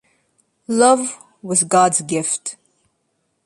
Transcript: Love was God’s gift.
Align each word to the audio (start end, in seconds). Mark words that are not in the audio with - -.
Love 0.67 1.15
was 1.43 1.63
God’s 1.63 2.01
gift. 2.01 2.55